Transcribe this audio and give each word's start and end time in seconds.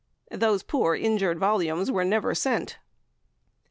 Those 0.31 0.63
poor 0.63 0.95
injured 0.95 1.37
volumes 1.37 1.91
were 1.91 2.03
never 2.03 2.33
sent. 2.33 2.79